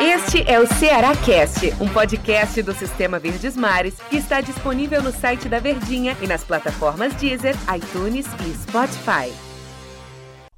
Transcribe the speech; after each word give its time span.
Este 0.00 0.48
é 0.48 0.60
o 0.60 0.66
Ceará 0.66 1.16
Cast, 1.16 1.72
um 1.80 1.88
podcast 1.88 2.62
do 2.62 2.72
Sistema 2.72 3.18
Verdes 3.18 3.56
Mares 3.56 3.96
que 4.08 4.16
está 4.16 4.40
disponível 4.40 5.02
no 5.02 5.10
site 5.10 5.48
da 5.48 5.58
Verdinha 5.58 6.16
e 6.22 6.26
nas 6.28 6.44
plataformas 6.44 7.12
Deezer, 7.14 7.56
iTunes 7.74 8.26
e 8.46 8.54
Spotify. 8.54 9.32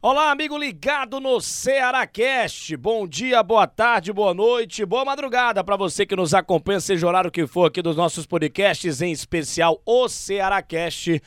Olá, 0.03 0.31
amigo 0.31 0.59
ligado 0.59 1.19
no 1.21 1.41
Ceará 1.41 2.07
Cast. 2.07 2.77
Bom 2.77 3.09
dia, 3.09 3.43
boa 3.43 3.67
tarde, 3.67 4.13
boa 4.13 4.35
noite, 4.35 4.85
boa 4.85 5.07
madrugada 5.07 5.65
para 5.65 5.77
você 5.77 6.05
que 6.05 6.15
nos 6.15 6.35
acompanha, 6.35 6.81
seja 6.81 7.07
o 7.07 7.09
horário 7.09 7.31
que 7.31 7.47
for 7.47 7.65
aqui 7.65 7.81
dos 7.81 7.97
nossos 7.97 8.27
podcasts, 8.27 9.01
em 9.01 9.11
especial 9.11 9.81
o 9.87 10.07
Ceará 10.07 10.61
Cast. 10.61 11.23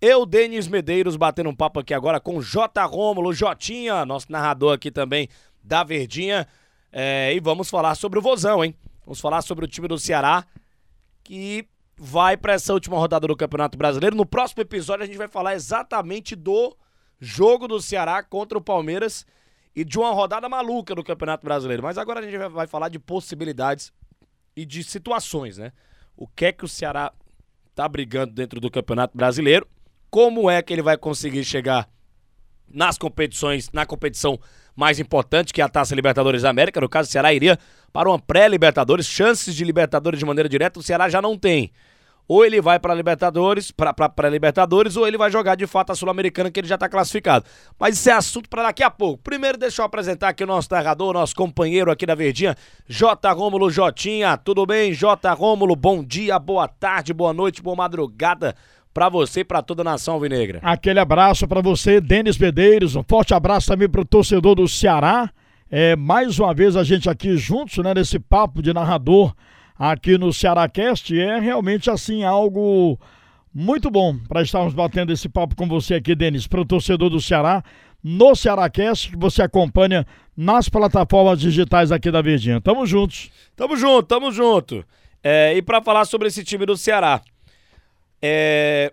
Eu, 0.00 0.24
Denis 0.24 0.68
Medeiros, 0.68 1.16
batendo 1.16 1.50
um 1.50 1.54
papo 1.54 1.80
aqui 1.80 1.92
agora 1.92 2.20
com 2.20 2.40
J. 2.40 2.84
Rômulo, 2.86 3.32
Jotinha, 3.32 4.04
nosso 4.04 4.30
narrador 4.30 4.74
aqui 4.74 4.90
também 4.90 5.28
da 5.66 5.82
Verdinha. 5.82 6.46
É, 6.92 7.34
e 7.34 7.40
vamos 7.40 7.68
falar 7.68 7.94
sobre 7.94 8.18
o 8.18 8.22
Vozão, 8.22 8.64
hein? 8.64 8.74
Vamos 9.04 9.20
falar 9.20 9.42
sobre 9.42 9.64
o 9.64 9.68
time 9.68 9.88
do 9.88 9.98
Ceará 9.98 10.46
que 11.22 11.68
vai 11.96 12.36
para 12.36 12.52
essa 12.52 12.72
última 12.72 12.96
rodada 12.96 13.26
do 13.26 13.36
Campeonato 13.36 13.76
Brasileiro. 13.76 14.16
No 14.16 14.24
próximo 14.24 14.62
episódio 14.62 15.02
a 15.02 15.06
gente 15.06 15.18
vai 15.18 15.28
falar 15.28 15.54
exatamente 15.54 16.36
do 16.36 16.76
jogo 17.18 17.66
do 17.66 17.80
Ceará 17.80 18.22
contra 18.22 18.56
o 18.56 18.60
Palmeiras 18.60 19.26
e 19.74 19.84
de 19.84 19.98
uma 19.98 20.12
rodada 20.12 20.48
maluca 20.48 20.94
do 20.94 21.02
Campeonato 21.02 21.44
Brasileiro. 21.44 21.82
Mas 21.82 21.98
agora 21.98 22.20
a 22.20 22.22
gente 22.22 22.36
vai 22.48 22.66
falar 22.66 22.88
de 22.88 22.98
possibilidades 22.98 23.92
e 24.54 24.64
de 24.64 24.84
situações, 24.84 25.58
né? 25.58 25.72
O 26.16 26.26
que 26.26 26.46
é 26.46 26.52
que 26.52 26.64
o 26.64 26.68
Ceará 26.68 27.12
tá 27.74 27.86
brigando 27.88 28.32
dentro 28.32 28.60
do 28.60 28.70
Campeonato 28.70 29.16
Brasileiro? 29.16 29.66
Como 30.08 30.48
é 30.48 30.62
que 30.62 30.72
ele 30.72 30.82
vai 30.82 30.96
conseguir 30.96 31.44
chegar 31.44 31.88
nas 32.68 32.96
competições, 32.96 33.70
na 33.72 33.84
competição 33.84 34.38
mais 34.76 35.00
importante, 35.00 35.52
que 35.52 35.62
a 35.62 35.68
Taça 35.68 35.94
Libertadores 35.94 36.42
da 36.42 36.50
América. 36.50 36.80
No 36.80 36.88
caso, 36.88 37.08
o 37.08 37.12
Ceará 37.12 37.32
iria 37.32 37.58
para 37.92 38.10
uma 38.10 38.18
pré-Libertadores, 38.18 39.06
chances 39.06 39.54
de 39.54 39.64
Libertadores 39.64 40.20
de 40.20 40.26
maneira 40.26 40.48
direta, 40.48 40.78
o 40.78 40.82
Ceará 40.82 41.08
já 41.08 41.22
não 41.22 41.38
tem. 41.38 41.72
Ou 42.28 42.44
ele 42.44 42.60
vai 42.60 42.78
para 42.78 42.92
Libertadores, 42.92 43.70
para 43.70 43.92
pré-Libertadores, 44.08 44.96
ou 44.96 45.06
ele 45.06 45.16
vai 45.16 45.30
jogar 45.30 45.54
de 45.54 45.66
fato 45.66 45.92
a 45.92 45.94
Sul-Americana, 45.94 46.50
que 46.50 46.58
ele 46.58 46.66
já 46.66 46.74
está 46.74 46.88
classificado. 46.88 47.44
Mas 47.78 47.96
isso 47.96 48.10
é 48.10 48.12
assunto 48.12 48.48
para 48.48 48.64
daqui 48.64 48.82
a 48.82 48.90
pouco. 48.90 49.22
Primeiro, 49.22 49.56
deixa 49.56 49.80
eu 49.80 49.86
apresentar 49.86 50.30
aqui 50.30 50.42
o 50.42 50.46
nosso 50.46 50.68
narrador, 50.72 51.14
nosso 51.14 51.36
companheiro 51.36 51.90
aqui 51.90 52.04
da 52.04 52.16
Verdinha, 52.16 52.56
J. 52.88 53.32
Rômulo 53.32 53.70
Jotinha. 53.70 54.36
Tudo 54.36 54.66
bem, 54.66 54.92
J. 54.92 55.32
Rômulo? 55.32 55.76
Bom 55.76 56.02
dia, 56.02 56.36
boa 56.38 56.66
tarde, 56.66 57.14
boa 57.14 57.32
noite, 57.32 57.62
boa 57.62 57.76
madrugada 57.76 58.56
para 58.96 59.10
você 59.10 59.40
e 59.40 59.44
para 59.44 59.60
toda 59.60 59.82
a 59.82 59.84
nação 59.84 60.14
alvinegra. 60.14 60.58
Aquele 60.62 60.98
abraço 60.98 61.46
para 61.46 61.60
você, 61.60 62.00
Denis 62.00 62.38
Medeiros. 62.38 62.96
Um 62.96 63.02
forte 63.06 63.34
abraço 63.34 63.68
também 63.68 63.86
para 63.86 64.00
o 64.00 64.06
torcedor 64.06 64.54
do 64.54 64.66
Ceará. 64.66 65.30
É, 65.70 65.94
mais 65.94 66.38
uma 66.38 66.54
vez 66.54 66.76
a 66.76 66.82
gente 66.82 67.10
aqui 67.10 67.36
juntos, 67.36 67.76
né, 67.84 67.92
nesse 67.92 68.18
papo 68.18 68.62
de 68.62 68.72
narrador 68.72 69.34
aqui 69.78 70.16
no 70.16 70.32
Cearácast. 70.32 71.14
É 71.14 71.38
realmente 71.38 71.90
assim 71.90 72.24
algo 72.24 72.98
muito 73.54 73.90
bom 73.90 74.16
para 74.16 74.40
estarmos 74.40 74.72
batendo 74.72 75.12
esse 75.12 75.28
papo 75.28 75.54
com 75.54 75.68
você 75.68 75.96
aqui, 75.96 76.14
Denis, 76.14 76.46
para 76.46 76.62
o 76.62 76.64
torcedor 76.64 77.10
do 77.10 77.20
Ceará, 77.20 77.62
no 78.02 78.34
Cearácast, 78.34 79.10
que 79.10 79.16
você 79.18 79.42
acompanha 79.42 80.06
nas 80.34 80.70
plataformas 80.70 81.38
digitais 81.38 81.92
aqui 81.92 82.10
da 82.10 82.22
Verdinha. 82.22 82.62
Tamo 82.62 82.86
juntos. 82.86 83.30
Tamo 83.54 83.76
junto, 83.76 84.04
tamo 84.04 84.32
junto. 84.32 84.82
É, 85.22 85.54
e 85.54 85.60
para 85.60 85.82
falar 85.82 86.06
sobre 86.06 86.28
esse 86.28 86.42
time 86.42 86.64
do 86.64 86.78
Ceará, 86.78 87.20
é... 88.22 88.92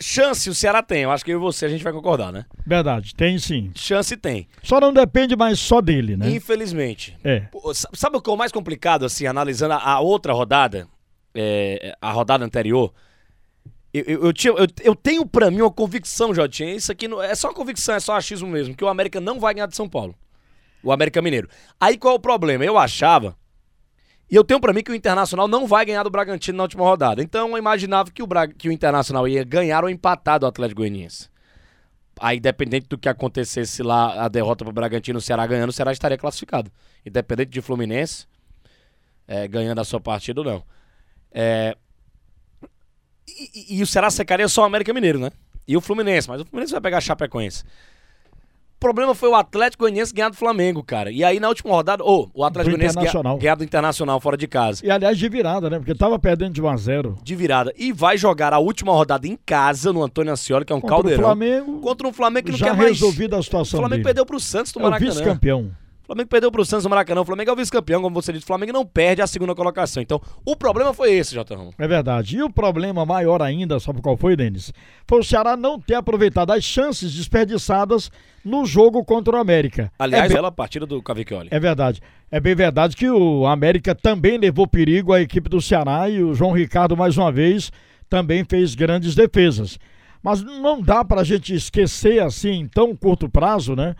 Chance 0.00 0.50
o 0.50 0.54
Ceará 0.54 0.82
tem, 0.82 1.02
eu 1.02 1.12
acho 1.12 1.24
que 1.24 1.30
eu 1.30 1.38
e 1.38 1.40
você 1.40 1.64
a 1.64 1.68
gente 1.68 1.84
vai 1.84 1.92
concordar, 1.92 2.32
né? 2.32 2.44
Verdade, 2.66 3.14
tem 3.14 3.38
sim. 3.38 3.70
Chance 3.74 4.16
tem. 4.16 4.48
Só 4.62 4.80
não 4.80 4.92
depende 4.92 5.36
mais 5.36 5.60
só 5.60 5.80
dele, 5.80 6.16
né? 6.16 6.28
Infelizmente. 6.28 7.16
É. 7.22 7.46
Sabe 7.94 8.16
o 8.16 8.20
que 8.20 8.28
é 8.28 8.32
o 8.32 8.36
mais 8.36 8.50
complicado, 8.50 9.04
assim, 9.04 9.26
analisando 9.26 9.74
a, 9.74 10.00
outra 10.00 10.32
rodada, 10.32 10.88
é, 11.32 11.96
a 12.00 12.10
rodada 12.10 12.44
anterior? 12.44 12.92
Eu, 13.94 14.02
eu, 14.06 14.24
eu, 14.24 14.32
tinha, 14.32 14.52
eu, 14.54 14.66
eu 14.82 14.96
tenho 14.96 15.24
pra 15.24 15.50
mim 15.50 15.60
uma 15.60 15.70
convicção, 15.70 16.34
Jotinha, 16.34 16.74
isso 16.74 16.90
aqui 16.90 17.06
não, 17.06 17.22
é 17.22 17.34
só 17.36 17.52
convicção, 17.52 17.94
é 17.94 18.00
só 18.00 18.16
achismo 18.16 18.48
mesmo, 18.48 18.74
que 18.74 18.84
o 18.84 18.88
América 18.88 19.20
não 19.20 19.38
vai 19.38 19.54
ganhar 19.54 19.66
de 19.66 19.76
São 19.76 19.88
Paulo. 19.88 20.16
O 20.82 20.90
América 20.90 21.22
Mineiro. 21.22 21.48
Aí 21.80 21.96
qual 21.96 22.14
é 22.14 22.16
o 22.16 22.20
problema? 22.20 22.64
Eu 22.64 22.76
achava 22.76 23.36
e 24.32 24.34
eu 24.34 24.42
tenho 24.42 24.58
para 24.58 24.72
mim 24.72 24.82
que 24.82 24.90
o 24.90 24.94
Internacional 24.94 25.46
não 25.46 25.66
vai 25.66 25.84
ganhar 25.84 26.02
do 26.02 26.08
Bragantino 26.08 26.56
na 26.56 26.62
última 26.62 26.82
rodada. 26.84 27.22
Então 27.22 27.50
eu 27.50 27.58
imaginava 27.58 28.10
que 28.10 28.22
o, 28.22 28.26
Bra... 28.26 28.48
que 28.48 28.66
o 28.66 28.72
Internacional 28.72 29.28
ia 29.28 29.44
ganhar 29.44 29.84
ou 29.84 29.90
empatar 29.90 30.40
do 30.40 30.46
Atlético 30.46 30.80
Goianiense. 30.80 31.28
Aí, 32.18 32.38
independente 32.38 32.88
do 32.88 32.96
que 32.96 33.10
acontecesse 33.10 33.82
lá, 33.82 34.24
a 34.24 34.28
derrota 34.28 34.64
pro 34.64 34.72
Bragantino, 34.72 35.18
o 35.18 35.20
Ceará 35.20 35.46
ganhando, 35.46 35.68
o 35.68 35.72
Ceará 35.72 35.92
estaria 35.92 36.16
classificado. 36.16 36.72
Independente 37.04 37.50
de 37.50 37.60
Fluminense 37.60 38.26
é, 39.28 39.46
ganhando 39.46 39.82
a 39.82 39.84
sua 39.84 40.00
partida 40.00 40.40
ou 40.40 40.46
não. 40.46 40.64
É... 41.30 41.76
E, 43.28 43.74
e, 43.74 43.78
e, 43.80 43.82
o 43.82 43.86
Ceará 43.86 44.10
secaria 44.10 44.48
só 44.48 44.62
o 44.62 44.64
América 44.64 44.94
Mineiro, 44.94 45.18
né? 45.18 45.30
E 45.68 45.76
o 45.76 45.80
Fluminense, 45.82 46.26
mas 46.26 46.40
o 46.40 46.46
Fluminense 46.46 46.72
vai 46.72 46.80
pegar 46.80 46.96
a 46.96 47.02
Chapecoense 47.02 47.64
problema 48.82 49.14
foi 49.14 49.28
o 49.28 49.34
Atlético 49.36 49.84
Goianiense 49.84 50.12
ganhar 50.12 50.28
do 50.28 50.36
Flamengo, 50.36 50.82
cara. 50.82 51.10
E 51.10 51.22
aí 51.22 51.38
na 51.38 51.48
última 51.48 51.70
rodada, 51.72 52.02
ou 52.02 52.28
oh, 52.34 52.40
o 52.40 52.44
Atlético 52.44 52.76
Goianiense 52.76 52.96
ganhar, 53.38 53.54
do 53.54 53.62
Internacional 53.62 54.18
fora 54.20 54.36
de 54.36 54.48
casa. 54.48 54.84
E 54.84 54.90
aliás 54.90 55.16
de 55.16 55.28
virada, 55.28 55.70
né? 55.70 55.78
Porque 55.78 55.94
tava 55.94 56.18
perdendo 56.18 56.52
de 56.52 56.60
1 56.60 56.68
a 56.68 56.76
0. 56.76 57.18
De 57.22 57.36
virada. 57.36 57.72
E 57.78 57.92
vai 57.92 58.18
jogar 58.18 58.52
a 58.52 58.58
última 58.58 58.92
rodada 58.92 59.26
em 59.26 59.38
casa 59.46 59.92
no 59.92 60.02
Antônio 60.02 60.32
Ascioli, 60.32 60.64
que 60.64 60.72
é 60.72 60.76
um 60.76 60.80
contra 60.80 60.96
caldeirão. 60.96 61.22
O 61.22 61.26
Flamengo 61.26 61.80
contra 61.80 62.08
um 62.08 62.12
Flamengo 62.12 62.46
que 62.46 62.52
não 62.52 62.58
já 62.58 62.66
quer 62.66 62.76
mais. 62.76 62.90
resolvida 62.90 63.38
a 63.38 63.42
situação 63.42 63.78
O 63.78 63.82
Flamengo 63.82 63.98
dele. 63.98 64.04
perdeu 64.04 64.26
pro 64.26 64.40
Santos 64.40 64.72
do 64.72 64.80
é 64.80 64.82
Maracanã. 64.82 65.10
Vice-campeão. 65.10 65.81
Flamengo 66.12 66.28
perdeu 66.28 66.52
pro 66.52 66.64
Santos 66.64 66.84
no 66.84 66.90
Maracanã. 66.90 67.22
O 67.22 67.24
Flamengo 67.24 67.50
é 67.50 67.52
o 67.54 67.56
vice-campeão, 67.56 68.02
como 68.02 68.20
você 68.20 68.32
disse. 68.32 68.44
O 68.44 68.46
Flamengo 68.46 68.70
não 68.70 68.84
perde 68.84 69.22
a 69.22 69.26
segunda 69.26 69.54
colocação. 69.54 70.02
Então, 70.02 70.20
o 70.44 70.54
problema 70.54 70.92
foi 70.92 71.14
esse, 71.14 71.34
Jota 71.34 71.56
Ramos. 71.56 71.74
É 71.78 71.88
verdade. 71.88 72.36
E 72.36 72.42
o 72.42 72.50
problema 72.50 73.06
maior 73.06 73.40
ainda, 73.40 73.80
sabe 73.80 74.02
qual 74.02 74.14
foi, 74.14 74.36
Denis? 74.36 74.74
Foi 75.08 75.20
o 75.20 75.24
Ceará 75.24 75.56
não 75.56 75.80
ter 75.80 75.94
aproveitado 75.94 76.50
as 76.50 76.62
chances 76.62 77.14
desperdiçadas 77.14 78.10
no 78.44 78.66
jogo 78.66 79.02
contra 79.02 79.36
o 79.36 79.38
América. 79.38 79.90
Aliás, 79.98 80.30
é 80.30 80.34
bela 80.34 80.52
partida 80.52 80.84
do 80.84 81.02
Cavicchioli. 81.02 81.48
É 81.50 81.58
verdade. 81.58 82.02
É 82.30 82.38
bem 82.38 82.54
verdade 82.54 82.94
que 82.94 83.08
o 83.08 83.46
América 83.46 83.94
também 83.94 84.36
levou 84.36 84.66
perigo 84.66 85.14
à 85.14 85.22
equipe 85.22 85.48
do 85.48 85.62
Ceará 85.62 86.10
e 86.10 86.22
o 86.22 86.34
João 86.34 86.52
Ricardo, 86.52 86.94
mais 86.94 87.16
uma 87.16 87.32
vez, 87.32 87.72
também 88.10 88.44
fez 88.44 88.74
grandes 88.74 89.14
defesas. 89.14 89.78
Mas 90.22 90.42
não 90.42 90.82
dá 90.82 91.02
para 91.02 91.22
a 91.22 91.24
gente 91.24 91.54
esquecer 91.54 92.22
assim 92.22 92.50
em 92.50 92.68
tão 92.68 92.94
curto 92.94 93.30
prazo, 93.30 93.74
né? 93.74 93.96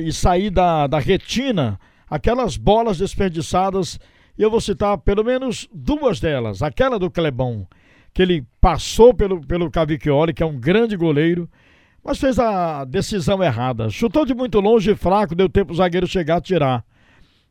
E 0.00 0.12
sair 0.12 0.50
da, 0.50 0.86
da 0.86 0.98
retina 0.98 1.78
aquelas 2.08 2.56
bolas 2.56 2.98
desperdiçadas. 2.98 3.98
E 4.38 4.42
eu 4.42 4.50
vou 4.50 4.60
citar 4.60 4.98
pelo 4.98 5.24
menos 5.24 5.68
duas 5.72 6.20
delas. 6.20 6.62
Aquela 6.62 6.98
do 6.98 7.10
Clebão, 7.10 7.66
que 8.12 8.22
ele 8.22 8.46
passou 8.60 9.14
pelo, 9.14 9.40
pelo 9.40 9.70
Cavicchioli, 9.70 10.34
que 10.34 10.42
é 10.42 10.46
um 10.46 10.58
grande 10.58 10.96
goleiro, 10.96 11.48
mas 12.04 12.18
fez 12.18 12.38
a 12.38 12.84
decisão 12.84 13.42
errada. 13.42 13.90
Chutou 13.90 14.24
de 14.24 14.34
muito 14.34 14.60
longe 14.60 14.94
fraco, 14.94 15.34
deu 15.34 15.48
tempo 15.48 15.72
o 15.72 15.76
zagueiro 15.76 16.06
chegar 16.06 16.36
a 16.36 16.40
tirar. 16.40 16.84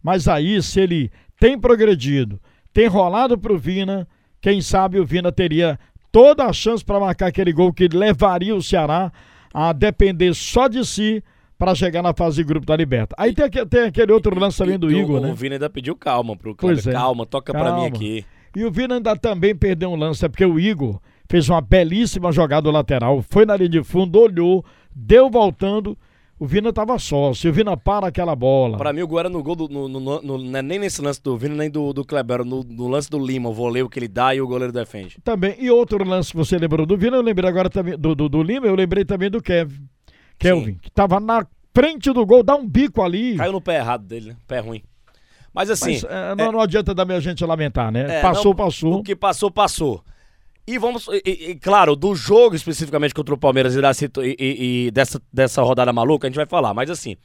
Mas 0.02 0.28
aí, 0.28 0.62
se 0.62 0.80
ele 0.80 1.12
tem 1.40 1.60
progredido, 1.60 2.40
tem 2.72 2.88
rolado 2.88 3.38
para 3.38 3.52
o 3.52 3.58
Vina, 3.58 4.08
quem 4.40 4.62
sabe 4.62 5.00
o 5.00 5.06
Vina 5.06 5.32
teria 5.32 5.80
toda 6.12 6.46
a 6.46 6.54
chance 6.54 6.86
para 6.86 7.00
marcar 7.00 7.28
aquele 7.28 7.52
gol 7.52 7.74
que 7.74 7.88
levaria 7.88 8.56
o 8.56 8.62
Ceará 8.62 9.12
a 9.54 9.74
depender 9.74 10.34
só 10.34 10.68
de 10.68 10.86
si 10.86 11.24
para 11.58 11.74
chegar 11.74 12.02
na 12.02 12.14
fase 12.14 12.38
de 12.38 12.44
grupo 12.44 12.66
da 12.66 12.76
Liberta. 12.76 13.16
Aí 13.18 13.34
tem, 13.34 13.50
tem 13.50 13.84
aquele 13.84 14.12
outro 14.12 14.38
lance 14.38 14.58
também 14.58 14.78
do 14.78 14.92
Igor, 14.92 15.22
né? 15.22 15.32
O 15.32 15.36
Vina 15.36 15.56
ainda 15.56 15.70
pediu 15.70 15.96
calma 15.96 16.36
pro 16.36 16.56
Cláudio. 16.56 16.90
É. 16.90 16.94
Calma, 16.94 17.26
toca 17.26 17.54
para 17.54 17.76
mim 17.76 17.86
aqui. 17.86 18.26
E 18.56 18.64
o 18.64 18.72
Vina 18.72 18.96
ainda 18.96 19.16
também 19.16 19.56
perdeu 19.56 19.90
um 19.92 19.96
lance, 19.96 20.24
é 20.26 20.30
porque 20.30 20.46
o 20.46 20.60
Igor 20.60 21.00
fez 21.30 21.50
uma 21.50 21.62
belíssima 21.62 22.32
jogada 22.32 22.70
lateral, 22.72 23.24
foi 23.30 23.46
na 23.46 23.56
linha 23.56 23.70
de 23.70 23.84
fundo, 23.84 24.20
olhou, 24.20 24.64
deu 24.94 25.30
voltando. 25.30 25.98
O 26.38 26.46
Vina 26.46 26.74
tava 26.74 27.00
só. 27.00 27.34
Se 27.34 27.48
o 27.48 27.54
Vina 27.54 27.78
para 27.78 28.08
aquela 28.08 28.36
bola. 28.36 28.78
Para 28.78 28.92
mim, 28.92 29.02
o 29.02 29.08
gol 29.08 29.20
era 29.20 29.30
no 29.30 29.42
gol 29.42 29.56
do. 29.56 29.70
No, 29.70 29.88
no, 29.88 30.22
no, 30.22 30.58
é 30.58 30.62
nem 30.62 30.78
nesse 30.78 31.02
lance 31.02 31.24
do 31.24 31.38
Vina, 31.38 31.56
nem 31.56 31.70
do, 31.70 31.94
do 31.94 32.04
Kleber. 32.04 32.44
No, 32.44 32.62
no 32.62 32.90
lance 32.90 33.10
do 33.10 33.18
Lima, 33.18 33.50
o 33.50 33.54
voleio 33.54 33.88
que 33.88 33.98
ele 33.98 34.10
dá 34.10 34.36
e 34.36 34.42
o 34.42 34.48
goleiro 34.48 34.74
defende. 34.74 35.18
Também. 35.24 35.56
E 35.58 35.72
outro 35.72 36.04
lance 36.04 36.32
que 36.32 36.38
você 36.38 36.58
lembrou 36.58 36.86
do 36.86 36.98
Vina, 36.98 37.16
eu 37.16 37.22
lembrei 37.22 37.50
agora 37.50 37.70
também 37.70 37.98
do, 37.98 38.14
do, 38.14 38.28
do 38.28 38.44
Lima, 38.44 38.68
eu 38.68 38.76
lembrei 38.76 39.06
também 39.06 39.30
do 39.30 39.42
Kevin. 39.42 39.88
Kelvin, 40.38 40.74
Sim. 40.74 40.80
que 40.82 40.92
tava 40.92 41.20
na 41.20 41.46
frente 41.74 42.12
do 42.12 42.26
gol, 42.26 42.44
dá 42.44 42.56
um 42.56 42.68
bico 42.68 43.02
ali. 43.02 43.36
Caiu 43.36 43.52
no 43.52 43.62
pé 43.62 43.78
errado 43.78 44.06
dele, 44.06 44.30
né? 44.30 44.38
Pé 44.48 44.60
ruim. 44.60 44.82
Mas 45.54 45.70
assim. 45.70 45.94
Mas, 45.94 46.04
é, 46.04 46.36
não, 46.36 46.46
é, 46.46 46.52
não, 46.52 46.62
adianta 46.62 46.94
também 46.94 47.16
a 47.16 47.20
gente 47.20 47.44
lamentar, 47.46 47.92
né? 47.92 48.20
É, 48.20 48.22
passou, 48.22 48.52
não, 48.52 48.56
passou. 48.56 48.94
O 48.96 49.04
que 49.04 49.16
passou, 49.16 49.50
passou. 49.50 50.04
E 50.68 50.78
vamos. 50.78 51.08
E, 51.08 51.52
e, 51.52 51.56
claro, 51.56 51.96
do 51.96 52.16
jogo 52.16 52.56
especificamente 52.56 53.14
contra 53.14 53.34
o 53.34 53.38
Palmeiras 53.38 53.76
e, 53.76 53.82
da, 53.82 53.92
e, 54.24 54.36
e, 54.88 54.92
dessa, 54.92 55.22
dessa 55.32 55.62
rodada 55.62 55.94
maluca, 55.94 56.28
a 56.28 56.30
gente 56.30 56.38
vai 56.38 56.46
falar. 56.46 56.74
Mas 56.74 56.90
assim. 56.90 57.16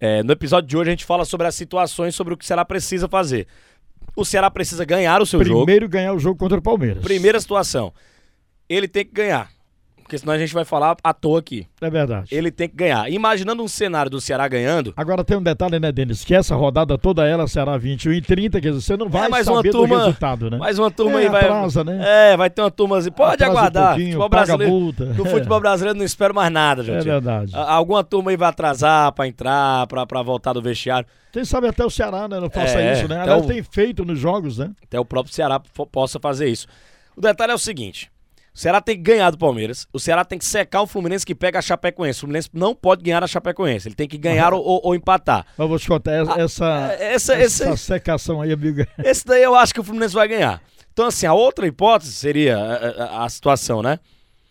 É, 0.00 0.22
no 0.22 0.30
episódio 0.30 0.68
de 0.68 0.76
hoje 0.76 0.90
a 0.90 0.92
gente 0.92 1.04
fala 1.04 1.24
sobre 1.24 1.48
as 1.48 1.56
situações, 1.56 2.14
sobre 2.14 2.32
o 2.32 2.36
que 2.36 2.44
o 2.44 2.46
Ceará 2.46 2.64
precisa 2.64 3.08
fazer. 3.08 3.48
O 4.14 4.24
Ceará 4.24 4.48
precisa 4.48 4.84
ganhar 4.84 5.20
o 5.20 5.26
seu 5.26 5.40
Primeiro 5.40 5.58
jogo. 5.58 5.66
Primeiro 5.66 5.88
ganhar 5.88 6.12
o 6.12 6.18
jogo 6.20 6.38
contra 6.38 6.58
o 6.58 6.62
Palmeiras. 6.62 7.02
Primeira 7.02 7.40
situação. 7.40 7.92
Ele 8.68 8.86
tem 8.86 9.04
que 9.04 9.12
ganhar 9.12 9.50
porque 10.08 10.16
senão 10.16 10.32
a 10.32 10.38
gente 10.38 10.54
vai 10.54 10.64
falar 10.64 10.96
à 11.04 11.12
toa 11.12 11.38
aqui. 11.38 11.66
É 11.82 11.90
verdade. 11.90 12.34
Ele 12.34 12.50
tem 12.50 12.66
que 12.66 12.74
ganhar. 12.74 13.12
Imaginando 13.12 13.62
um 13.62 13.68
cenário 13.68 14.10
do 14.10 14.22
Ceará 14.22 14.48
ganhando. 14.48 14.94
Agora 14.96 15.22
tem 15.22 15.36
um 15.36 15.42
detalhe, 15.42 15.78
né, 15.78 15.92
Denis? 15.92 16.24
Que 16.24 16.34
essa 16.34 16.56
rodada 16.56 16.96
toda 16.96 17.26
ela 17.26 17.46
será 17.46 17.76
21 17.76 18.14
e 18.14 18.22
30, 18.22 18.58
quer 18.58 18.70
dizer, 18.70 18.80
você 18.80 18.96
não 18.96 19.06
vai 19.06 19.26
é, 19.26 19.28
mais 19.28 19.44
saber 19.44 19.68
uma 19.68 19.70
turma, 19.70 19.96
do 19.98 20.04
resultado, 20.06 20.50
né? 20.50 20.56
Mais 20.56 20.78
uma 20.78 20.90
turma 20.90 21.20
é, 21.20 21.24
aí 21.24 21.28
vai. 21.28 21.42
Atrasa, 21.44 21.84
né? 21.84 22.32
É, 22.32 22.36
vai 22.38 22.48
ter 22.48 22.62
uma 22.62 22.70
turma 22.70 22.96
assim. 22.96 23.10
Pode 23.10 23.34
Atrasa 23.34 23.50
aguardar. 23.52 23.96
Um 23.98 24.00
futebol 24.02 24.28
brasileiro, 24.30 24.72
multa. 24.72 25.04
no 25.04 25.24
futebol 25.26 25.60
brasileiro 25.60 25.98
não 25.98 26.06
espero 26.06 26.34
mais 26.34 26.50
nada, 26.50 26.82
gente. 26.82 26.96
É 27.00 27.02
verdade. 27.02 27.52
Alguma 27.54 28.02
turma 28.02 28.30
aí 28.30 28.36
vai 28.38 28.48
atrasar 28.48 29.12
pra 29.12 29.28
entrar, 29.28 29.86
pra, 29.88 30.06
pra 30.06 30.22
voltar 30.22 30.54
do 30.54 30.62
vestiário. 30.62 31.06
Quem 31.32 31.44
sabe 31.44 31.68
até 31.68 31.84
o 31.84 31.90
Ceará, 31.90 32.26
né? 32.26 32.40
Não 32.40 32.48
faça 32.48 32.80
É, 32.80 32.94
isso, 32.94 33.06
né? 33.06 33.20
até 33.20 33.34
o- 33.34 33.42
tem 33.46 33.62
feito 33.62 34.06
nos 34.06 34.18
jogos, 34.18 34.56
né? 34.56 34.70
Até 34.82 34.98
o 34.98 35.04
próprio 35.04 35.34
Ceará 35.34 35.60
possa 35.92 36.18
fazer 36.18 36.48
isso. 36.48 36.66
O 37.14 37.20
detalhe 37.20 37.52
é 37.52 37.54
o 37.54 37.58
seguinte: 37.58 38.10
o 38.58 38.60
Ceará 38.60 38.80
tem 38.80 38.96
que 38.96 39.02
ganhar 39.02 39.30
do 39.30 39.38
Palmeiras, 39.38 39.86
o 39.92 40.00
Ceará 40.00 40.24
tem 40.24 40.36
que 40.36 40.44
secar 40.44 40.82
o 40.82 40.86
Fluminense 40.88 41.24
que 41.24 41.32
pega 41.32 41.60
a 41.60 41.62
Chapecoense. 41.62 42.18
O 42.18 42.20
Fluminense 42.22 42.48
não 42.52 42.74
pode 42.74 43.04
ganhar 43.04 43.22
a 43.22 43.26
Chapecoense, 43.28 43.86
ele 43.86 43.94
tem 43.94 44.08
que 44.08 44.18
ganhar 44.18 44.52
ou, 44.52 44.60
ou- 44.64 44.80
ou 44.82 44.94
empatar. 44.96 45.46
Mas 45.56 45.68
vou 45.68 45.78
te 45.78 45.86
contar, 45.86 46.10
essa, 46.12 46.40
essa, 46.40 46.64
Ah, 46.66 46.92
Essa, 46.94 47.34
essa 47.36 47.70
esse, 47.72 47.76
secação 47.84 48.40
aí, 48.42 48.52
amigo. 48.52 48.84
esse 49.04 49.24
daí 49.24 49.44
eu 49.44 49.54
acho 49.54 49.72
que 49.72 49.78
o 49.78 49.84
Fluminense 49.84 50.12
vai 50.14 50.26
ganhar. 50.26 50.60
Então, 50.92 51.06
assim, 51.06 51.26
a 51.26 51.32
outra 51.32 51.68
hipótese 51.68 52.10
seria 52.12 52.58
a, 52.58 53.20
a- 53.20 53.24
a 53.24 53.28
situação, 53.28 53.80
né? 53.80 54.00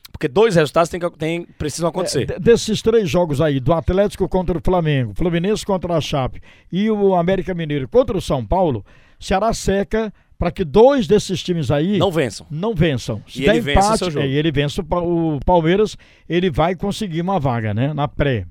Porque 0.09 0.29
dois 0.29 0.55
resultados 0.55 0.89
tem 0.89 0.99
que, 1.01 1.09
tem, 1.11 1.43
precisam 1.57 1.89
acontecer. 1.89 2.21
É, 2.23 2.25
de- 2.25 2.39
desses 2.39 2.81
três 2.81 3.09
jogos 3.09 3.41
aí, 3.41 3.59
do 3.59 3.73
Atlético 3.73 4.27
contra 4.29 4.57
o 4.57 4.61
Flamengo, 4.61 5.13
Fluminense 5.15 5.65
contra 5.65 5.93
a 5.95 5.99
Chape 6.01 6.41
e 6.71 6.89
o 6.89 7.13
América 7.13 7.53
Mineiro 7.53 7.87
contra 7.89 8.17
o 8.17 8.21
São 8.21 8.43
Paulo, 8.45 8.85
Ceará 9.19 9.53
seca 9.53 10.13
para 10.37 10.51
que 10.51 10.63
dois 10.63 11.07
desses 11.07 11.41
times 11.41 11.71
aí 11.71 11.97
não 11.97 12.11
vençam. 12.11 12.45
não 12.51 12.73
vençam. 12.75 13.23
Se 13.27 13.41
E 13.41 13.45
der 13.45 13.55
ele 13.55 13.61
vence 13.61 13.79
o 13.79 13.81
empate, 13.81 13.97
seu 13.97 14.11
jogo. 14.11 14.25
é, 14.25 14.29
e 14.29 14.35
ele 14.35 14.51
vence 14.51 14.79
o, 14.79 14.83
Pa- 14.83 15.01
o 15.01 15.39
Palmeiras, 15.45 15.97
ele 16.29 16.49
vai 16.51 16.75
conseguir 16.75 17.21
uma 17.21 17.39
vaga, 17.39 17.73
né? 17.73 17.93
Na 17.93 18.07
pré. 18.07 18.45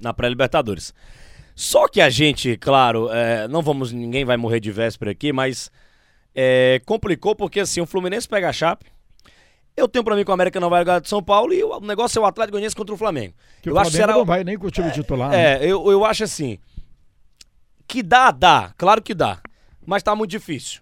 na 0.00 0.12
pré-Libertadores. 0.12 0.92
Só 1.54 1.86
que 1.88 2.00
a 2.00 2.08
gente, 2.10 2.56
claro, 2.56 3.08
é, 3.10 3.46
não 3.48 3.62
vamos, 3.62 3.92
ninguém 3.92 4.24
vai 4.24 4.36
morrer 4.36 4.58
de 4.60 4.70
véspera 4.72 5.10
aqui, 5.10 5.32
mas 5.32 5.70
é, 6.34 6.80
complicou 6.86 7.34
porque 7.36 7.60
assim, 7.60 7.80
o 7.80 7.86
Fluminense 7.86 8.28
pega 8.28 8.48
a 8.48 8.52
Chape. 8.52 8.86
Eu 9.74 9.88
tenho 9.88 10.04
pra 10.04 10.14
mim 10.16 10.22
que 10.24 10.30
o 10.30 10.34
América 10.34 10.60
não 10.60 10.68
vai 10.68 10.84
ganhar 10.84 10.98
de 11.00 11.08
São 11.08 11.22
Paulo 11.22 11.52
e 11.54 11.62
o 11.64 11.80
negócio 11.80 12.18
é 12.18 12.22
o 12.22 12.26
Atlético 12.26 12.52
Goianiense 12.52 12.76
contra 12.76 12.94
o 12.94 12.98
Flamengo. 12.98 13.32
Que 13.62 13.70
eu 13.70 13.74
o 13.74 13.78
acho 13.78 13.90
que 13.90 13.96
Flamengo 13.96 14.12
será 14.12 14.18
não 14.18 14.26
vai 14.26 14.44
nem 14.44 14.58
com 14.58 14.66
o 14.66 14.70
time 14.70 14.90
titular. 14.90 15.30
né? 15.30 15.54
É, 15.54 15.64
eu, 15.66 15.90
eu 15.90 16.04
acho 16.04 16.24
assim 16.24 16.58
que 17.86 18.02
dá, 18.02 18.30
dá, 18.30 18.72
claro 18.76 19.00
que 19.02 19.14
dá, 19.14 19.38
mas 19.86 20.02
tá 20.02 20.14
muito 20.14 20.30
difícil. 20.30 20.80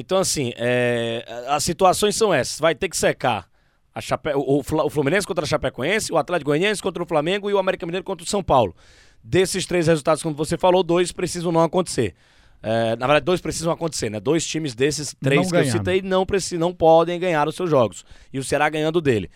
Então 0.00 0.18
assim, 0.18 0.52
é, 0.56 1.24
as 1.48 1.64
situações 1.64 2.14
são 2.14 2.32
essas. 2.32 2.60
Vai 2.60 2.72
ter 2.72 2.88
que 2.88 2.96
secar 2.96 3.48
a 3.92 4.00
Chape... 4.00 4.30
o, 4.32 4.60
o 4.60 4.90
Fluminense 4.90 5.26
contra 5.26 5.44
a 5.44 5.48
Chapecoense, 5.48 6.12
o 6.12 6.16
Atlético 6.16 6.50
Goianiense 6.50 6.80
contra 6.80 7.02
o 7.02 7.06
Flamengo 7.06 7.50
e 7.50 7.52
o 7.52 7.58
América 7.58 7.84
Mineiro 7.84 8.04
contra 8.04 8.24
o 8.24 8.28
São 8.28 8.40
Paulo. 8.40 8.76
Desses 9.24 9.66
três 9.66 9.88
resultados, 9.88 10.22
como 10.22 10.36
você 10.36 10.56
falou, 10.56 10.84
dois 10.84 11.10
precisam 11.10 11.50
não 11.50 11.64
acontecer. 11.64 12.14
É, 12.62 12.94
na 12.94 13.06
verdade, 13.08 13.24
dois 13.24 13.40
precisam 13.40 13.72
acontecer, 13.72 14.08
né? 14.08 14.20
Dois 14.20 14.46
times 14.46 14.72
desses 14.72 15.16
três 15.20 15.42
Não 15.42 15.50
que 15.50 15.56
eu 15.56 15.64
citei 15.72 16.00
não, 16.00 16.24
precisam, 16.24 16.60
não 16.60 16.72
podem 16.72 17.18
ganhar 17.18 17.48
os 17.48 17.56
seus 17.56 17.68
jogos. 17.68 18.04
E 18.32 18.38
o 18.38 18.44
Ceará 18.44 18.68
ganhando 18.68 19.00
dele. 19.00 19.28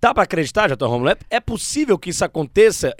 Dá 0.00 0.14
pra 0.14 0.22
acreditar, 0.22 0.68
Jatão 0.68 0.88
Romulo? 0.88 1.10
É, 1.10 1.16
é 1.30 1.40
possível 1.40 1.98
que 1.98 2.10
isso 2.10 2.24
aconteça? 2.24 2.94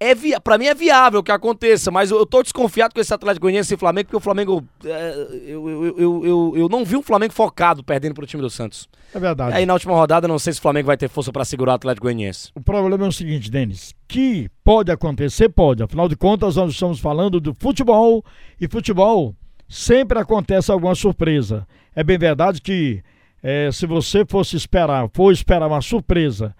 É, 0.00 0.10
é 0.10 0.14
via... 0.14 0.40
Pra 0.40 0.58
mim 0.58 0.66
é 0.66 0.74
viável 0.74 1.22
que 1.22 1.32
aconteça, 1.32 1.90
mas 1.90 2.10
eu, 2.10 2.18
eu 2.18 2.26
tô 2.26 2.42
desconfiado 2.42 2.94
com 2.94 3.00
esse 3.00 3.12
Atlético 3.12 3.42
Goianiense 3.42 3.74
e 3.74 3.76
Flamengo, 3.76 4.06
porque 4.06 4.16
o 4.16 4.20
Flamengo. 4.20 4.64
é, 4.84 5.28
eu, 5.46 5.68
eu, 5.68 6.24
eu, 6.24 6.52
eu, 6.56 6.68
não 6.68 6.84
vi 6.84 6.96
um 6.96 7.02
Flamengo 7.02 7.32
focado 7.32 7.82
perdendo 7.82 8.14
pro 8.14 8.26
time 8.26 8.42
do 8.42 8.50
Santos. 8.50 8.88
É 9.14 9.18
verdade. 9.18 9.56
Aí 9.56 9.66
na 9.66 9.72
última 9.72 9.94
rodada, 9.94 10.28
não 10.28 10.38
sei 10.38 10.52
se 10.52 10.58
o 10.58 10.62
Flamengo 10.62 10.86
vai 10.86 10.96
ter 10.96 11.08
força 11.08 11.32
pra 11.32 11.44
segurar 11.44 11.72
o 11.72 11.74
Atlético 11.76 12.04
Goianiense. 12.06 12.50
O 12.54 12.60
problema 12.60 13.04
é 13.04 13.08
o 13.08 13.12
seguinte, 13.12 13.50
Denis, 13.50 13.94
que 14.06 14.50
pode 14.64 14.90
acontecer, 14.90 15.48
pode. 15.48 15.82
Afinal 15.82 16.08
de 16.08 16.16
contas, 16.16 16.56
nós 16.56 16.72
estamos 16.72 17.00
falando 17.00 17.40
do 17.40 17.54
futebol 17.54 18.24
e 18.60 18.68
futebol 18.68 19.34
sempre 19.68 20.18
acontece 20.18 20.70
alguma 20.70 20.94
surpresa. 20.94 21.66
É 21.94 22.02
bem 22.02 22.18
verdade 22.18 22.60
que 22.60 23.02
eh, 23.42 23.70
se 23.72 23.86
você 23.86 24.24
fosse 24.24 24.56
esperar, 24.56 25.08
for 25.12 25.32
esperar 25.32 25.66
uma 25.66 25.80
surpresa 25.80 26.54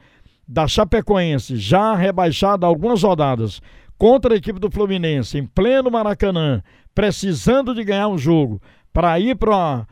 da 0.49 0.67
Chapecoense 0.67 1.57
já 1.57 1.95
rebaixada 1.95 2.67
algumas 2.67 3.03
rodadas 3.03 3.61
contra 3.99 4.33
a 4.33 4.37
equipe 4.37 4.59
do 4.59 4.71
Fluminense 4.71 5.37
em 5.37 5.45
pleno 5.45 5.91
Maracanã, 5.91 6.63
precisando 6.95 7.75
de 7.75 7.85
ganhar 7.85 8.09
um 8.09 8.17
jogo 8.17 8.63
para 8.93 9.21
ir 9.21 9.37
para 9.37 9.87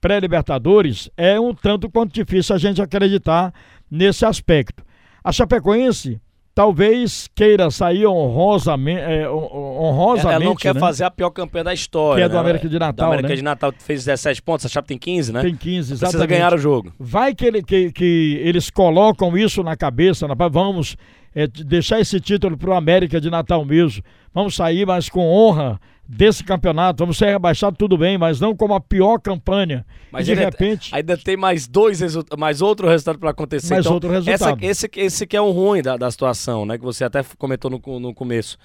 pré-libertadores, 0.00 1.10
é 1.16 1.40
um 1.40 1.52
tanto 1.52 1.90
quanto 1.90 2.14
difícil 2.14 2.54
a 2.54 2.58
gente 2.58 2.80
acreditar 2.80 3.52
nesse 3.90 4.24
aspecto. 4.24 4.84
A 5.24 5.32
Chapecoense 5.32 6.20
talvez 6.56 7.28
queira 7.34 7.70
sair 7.70 8.06
honrosamente, 8.06 9.02
é, 9.02 9.28
hon- 9.28 9.78
honrosamente 9.78 10.34
Ela 10.36 10.44
não 10.46 10.56
quer 10.56 10.72
né? 10.74 10.80
fazer 10.80 11.04
a 11.04 11.10
pior 11.10 11.28
campanha 11.28 11.64
da 11.64 11.74
história. 11.74 12.22
Que 12.22 12.24
é 12.24 12.28
do 12.30 12.34
né? 12.34 12.40
América 12.40 12.66
de 12.66 12.78
Natal, 12.78 13.06
Do 13.08 13.12
América 13.12 13.28
né? 13.28 13.34
de 13.36 13.42
Natal 13.42 13.72
fez 13.78 14.06
17 14.06 14.40
pontos, 14.42 14.64
a 14.64 14.68
Chape 14.70 14.88
tem 14.88 14.96
15, 14.98 15.32
né? 15.34 15.42
Tem 15.42 15.54
15, 15.54 15.88
Precisa 15.90 16.06
exatamente. 16.06 16.28
ganhar 16.30 16.54
o 16.54 16.58
jogo. 16.58 16.92
Vai 16.98 17.34
que, 17.34 17.44
ele- 17.44 17.62
que- 17.62 17.92
que 17.92 18.40
eles 18.42 18.70
colocam 18.70 19.36
isso 19.36 19.62
na 19.62 19.76
cabeça, 19.76 20.26
rapaz, 20.26 20.50
vamos 20.50 20.96
é, 21.36 21.46
de- 21.46 21.62
deixar 21.62 22.00
esse 22.00 22.18
título 22.18 22.56
para 22.56 22.70
o 22.70 22.74
América 22.74 23.20
de 23.20 23.28
Natal 23.30 23.64
mesmo. 23.64 24.02
Vamos 24.34 24.56
sair, 24.56 24.84
mas 24.86 25.08
com 25.08 25.20
honra 25.28 25.78
desse 26.08 26.42
campeonato. 26.42 27.02
Vamos 27.02 27.18
ser 27.18 27.26
rebaixados, 27.26 27.76
tudo 27.78 27.98
bem, 27.98 28.16
mas 28.16 28.40
não 28.40 28.56
como 28.56 28.74
a 28.74 28.80
pior 28.80 29.18
campanha. 29.20 29.84
Mas 30.10 30.22
e 30.22 30.24
de 30.34 30.38
ainda- 30.40 30.44
repente, 30.50 30.94
Ainda 30.94 31.16
tem 31.16 31.36
mais 31.36 31.66
dois 31.68 32.00
mais 32.38 32.62
outro 32.62 32.88
resultado 32.88 33.18
pra 33.18 33.30
acontecer. 33.30 33.74
Mais 33.74 33.84
então, 33.84 33.92
outro 33.94 34.10
resultado. 34.10 34.58
Essa, 34.64 34.86
esse, 34.86 34.90
esse 34.96 35.26
que 35.26 35.36
é 35.36 35.40
o 35.40 35.50
ruim 35.50 35.82
da, 35.82 35.96
da 35.96 36.10
situação, 36.10 36.64
né? 36.64 36.78
Que 36.78 36.84
você 36.84 37.04
até 37.04 37.22
comentou 37.38 37.70
no, 37.70 38.00
no 38.00 38.14
começo. 38.14 38.56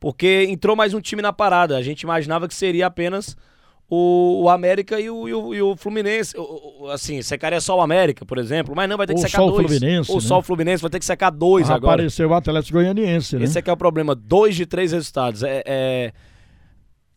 Porque 0.00 0.46
entrou 0.48 0.74
mais 0.76 0.92
um 0.94 1.00
time 1.00 1.20
na 1.22 1.32
parada. 1.32 1.76
A 1.76 1.82
gente 1.82 2.02
imaginava 2.02 2.48
que 2.48 2.54
seria 2.54 2.86
apenas 2.86 3.36
o, 3.94 4.42
o 4.44 4.48
América 4.48 4.98
e 5.00 5.08
o, 5.08 5.28
e 5.28 5.34
o, 5.34 5.54
e 5.54 5.62
o 5.62 5.76
Fluminense. 5.76 6.36
O- 6.36 6.84
o- 6.84 6.90
assim, 6.90 7.22
secaria 7.22 7.60
só 7.60 7.76
o 7.78 7.80
América, 7.80 8.24
por 8.24 8.38
exemplo. 8.38 8.74
Mas 8.74 8.88
não, 8.88 8.96
vai 8.96 9.06
ter 9.06 9.14
que 9.14 9.20
Ou 9.20 9.26
secar 9.26 9.38
só 9.38 9.46
o 9.46 9.50
dois. 9.52 9.66
Fluminense, 9.66 10.10
Ou 10.10 10.16
né? 10.18 10.22
só 10.26 10.38
o 10.38 10.42
Fluminense, 10.42 10.82
vai 10.82 10.90
ter 10.90 10.98
que 10.98 11.04
secar 11.04 11.30
dois 11.30 11.70
agora. 11.70 11.94
apareceu 11.94 12.28
o 12.28 12.34
Atlético 12.34 12.78
Goianiense, 12.78 13.36
né? 13.36 13.44
Esse 13.44 13.58
é 13.58 13.62
que 13.62 13.70
é 13.70 13.72
o 13.72 13.76
problema. 13.76 14.14
Dois 14.14 14.56
de 14.56 14.66
três 14.66 14.92
resultados. 14.92 15.42
É, 15.42 15.62
é- 15.66 16.12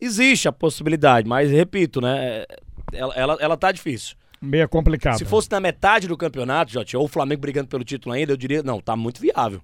Existe 0.00 0.46
a 0.46 0.52
possibilidade, 0.52 1.28
mas 1.28 1.50
repito, 1.50 2.00
né? 2.00 2.44
é- 2.48 2.56
Ela, 2.92 3.14
ela, 3.14 3.36
ela 3.40 3.56
tá 3.56 3.70
difícil. 3.72 4.16
Meio 4.40 4.68
complicado. 4.68 5.18
Se 5.18 5.24
fosse 5.24 5.50
na 5.50 5.58
metade 5.60 6.06
do 6.08 6.16
campeonato, 6.16 6.72
Jote, 6.72 6.96
ou 6.96 7.04
o 7.04 7.08
Flamengo 7.08 7.40
brigando 7.40 7.68
pelo 7.68 7.82
título 7.84 8.14
ainda, 8.14 8.32
eu 8.32 8.36
diria, 8.36 8.62
não, 8.62 8.80
tá 8.80 8.96
muito 8.96 9.20
viável. 9.20 9.60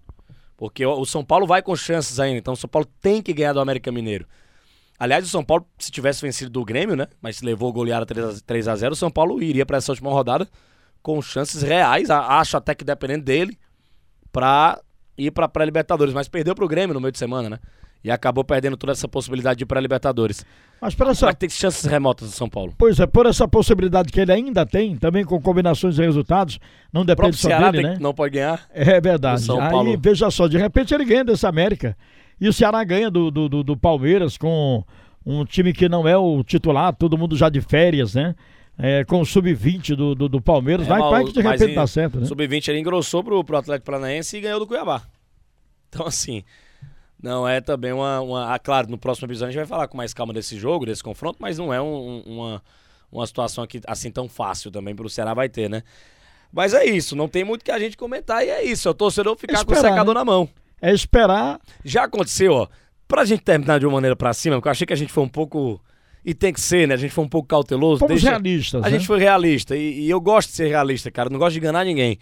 Porque 0.56 0.84
o 0.84 1.00
o 1.00 1.06
São 1.06 1.24
Paulo 1.24 1.46
vai 1.46 1.62
com 1.62 1.74
chances 1.76 2.18
ainda, 2.20 2.38
então 2.38 2.52
o 2.54 2.56
São 2.56 2.68
Paulo 2.68 2.86
tem 3.00 3.22
que 3.22 3.32
ganhar 3.32 3.52
do 3.52 3.60
América 3.60 3.90
Mineiro. 3.92 4.26
Aliás, 5.04 5.24
o 5.24 5.28
São 5.28 5.44
Paulo, 5.44 5.66
se 5.78 5.90
tivesse 5.90 6.22
vencido 6.22 6.50
do 6.50 6.64
Grêmio, 6.64 6.96
né? 6.96 7.06
Mas 7.20 7.42
levou 7.42 7.72
goleada 7.72 8.06
3 8.46 8.68
a 8.68 8.74
0 8.76 8.92
o 8.92 8.96
São 8.96 9.10
Paulo 9.10 9.42
iria 9.42 9.66
pra 9.66 9.76
essa 9.78 9.92
última 9.92 10.10
rodada 10.10 10.48
com 11.02 11.20
chances 11.20 11.62
reais, 11.62 12.08
acho 12.10 12.56
até 12.56 12.74
que 12.74 12.82
dependendo 12.84 13.24
dele, 13.24 13.58
pra 14.32 14.80
ir 15.18 15.30
pra 15.30 15.48
pré-Libertadores. 15.48 16.14
Mas 16.14 16.28
perdeu 16.28 16.54
pro 16.54 16.66
Grêmio 16.68 16.94
no 16.94 17.00
meio 17.00 17.12
de 17.12 17.18
semana, 17.18 17.50
né? 17.50 17.58
E 18.02 18.10
acabou 18.10 18.44
perdendo 18.44 18.76
toda 18.76 18.92
essa 18.92 19.08
possibilidade 19.08 19.58
de 19.58 19.64
ir 19.64 19.66
pra 19.66 19.80
Libertadores. 19.80 20.44
Mas 20.80 20.94
para 20.94 21.10
essa, 21.10 21.24
Vai 21.26 21.34
ter 21.34 21.50
chances 21.50 21.84
remotas 21.86 22.28
do 22.28 22.34
São 22.34 22.48
Paulo. 22.50 22.74
Pois 22.76 23.00
é, 23.00 23.06
por 23.06 23.24
essa 23.24 23.48
possibilidade 23.48 24.12
que 24.12 24.20
ele 24.20 24.30
ainda 24.32 24.66
tem, 24.66 24.94
também 24.96 25.24
com 25.24 25.40
combinações 25.40 25.94
de 25.94 26.02
resultados, 26.02 26.58
não 26.92 27.00
O 27.02 27.04
depende 27.04 27.36
só 27.36 27.48
Ceará 27.48 27.70
dele, 27.70 27.82
tem 27.84 27.92
né? 27.94 27.98
não 28.00 28.12
pode 28.12 28.34
ganhar. 28.34 28.60
É 28.72 29.00
verdade. 29.00 29.40
São 29.42 29.58
Aí, 29.60 29.70
Paulo. 29.70 29.98
veja 29.98 30.30
só, 30.30 30.46
de 30.46 30.58
repente 30.58 30.92
ele 30.94 31.04
ganha 31.06 31.24
desse 31.24 31.46
América. 31.46 31.96
E 32.38 32.46
o 32.48 32.52
Ceará 32.52 32.82
ganha 32.84 33.10
do, 33.10 33.30
do, 33.30 33.48
do- 33.48 33.62
do 33.62 33.76
Palmeiras 33.76 34.36
com 34.36 34.84
um 35.24 35.44
time 35.44 35.72
que 35.72 35.88
não 35.88 36.06
é 36.06 36.16
o 36.16 36.42
titular, 36.44 36.94
todo 36.94 37.16
mundo 37.18 37.36
já 37.36 37.48
de 37.48 37.60
férias, 37.60 38.14
né? 38.14 38.34
É, 38.76 39.04
com 39.04 39.20
o 39.20 39.24
sub-20 39.24 39.94
do, 39.94 40.14
do, 40.14 40.28
do 40.28 40.40
Palmeiras. 40.40 40.86
É, 40.86 40.88
vai, 40.88 41.00
vai 41.00 41.24
que 41.24 41.32
de 41.32 41.40
repente 41.40 41.70
em- 41.70 41.74
dá 41.74 41.86
certo, 41.86 42.18
né? 42.20 42.26
Sub-20 42.26 42.68
ele 42.68 42.80
engrossou 42.80 43.22
pro, 43.22 43.42
pro 43.44 43.56
Atlético 43.56 43.86
Paranaense 43.86 44.36
e 44.36 44.40
ganhou 44.40 44.58
do 44.58 44.66
Cuiabá. 44.66 45.02
Então, 45.88 46.06
assim, 46.06 46.42
não 47.22 47.46
é 47.46 47.60
também 47.60 47.92
uma, 47.92 48.20
uma. 48.20 48.52
ah, 48.52 48.58
claro, 48.58 48.90
no 48.90 48.98
próximo 48.98 49.26
episódio 49.28 49.50
a 49.50 49.52
gente 49.52 49.60
vai 49.60 49.66
falar 49.66 49.86
com 49.86 49.96
mais 49.96 50.12
calma 50.12 50.32
desse 50.32 50.58
jogo, 50.58 50.84
desse 50.86 51.04
confronto, 51.04 51.38
mas 51.40 51.56
não 51.56 51.72
é 51.72 51.80
um- 51.80 51.86
um- 51.86 52.22
uma, 52.38 52.62
uma 53.12 53.26
situação 53.28 53.62
aqui 53.62 53.80
assim 53.86 54.10
tão 54.10 54.28
fácil 54.28 54.72
também 54.72 54.92
pro 54.94 55.08
Ceará 55.08 55.32
vai 55.34 55.48
ter, 55.48 55.70
né? 55.70 55.82
Mas 56.52 56.74
é 56.74 56.84
isso, 56.84 57.14
não 57.14 57.28
tem 57.28 57.44
muito 57.44 57.64
que 57.64 57.70
a 57.70 57.78
gente 57.78 57.96
comentar 57.96 58.44
e 58.44 58.50
é 58.50 58.64
isso. 58.64 58.88
É 58.88 58.90
o 58.90 58.94
torcedor 58.94 59.36
ficar 59.36 59.64
com 59.64 59.70
o 59.70 59.74
Esperar, 59.74 59.92
secador 59.92 60.14
né? 60.14 60.18
na 60.20 60.24
mão. 60.24 60.48
É 60.82 60.92
esperar. 60.92 61.60
Já 61.84 62.04
aconteceu, 62.04 62.52
ó. 62.54 62.68
Pra 63.06 63.24
gente 63.24 63.42
terminar 63.42 63.78
de 63.78 63.86
uma 63.86 63.92
maneira 63.94 64.16
pra 64.16 64.32
cima, 64.32 64.56
porque 64.56 64.68
eu 64.68 64.72
achei 64.72 64.86
que 64.86 64.92
a 64.92 64.96
gente 64.96 65.12
foi 65.12 65.22
um 65.24 65.28
pouco. 65.28 65.80
E 66.24 66.32
tem 66.32 66.52
que 66.52 66.60
ser, 66.60 66.88
né? 66.88 66.94
A 66.94 66.96
gente 66.96 67.12
foi 67.12 67.22
um 67.24 67.28
pouco 67.28 67.46
cauteloso. 67.46 67.98
Fomos 68.00 68.14
deixa- 68.14 68.30
realistas. 68.30 68.82
A 68.82 68.86
né? 68.86 68.92
gente 68.92 69.06
foi 69.06 69.18
realista. 69.18 69.76
E, 69.76 70.06
e 70.06 70.10
eu 70.10 70.20
gosto 70.20 70.48
de 70.50 70.56
ser 70.56 70.68
realista, 70.68 71.10
cara. 71.10 71.28
eu 71.28 71.32
Não 71.32 71.38
gosto 71.38 71.52
de 71.52 71.58
enganar 71.58 71.84
ninguém. 71.84 72.18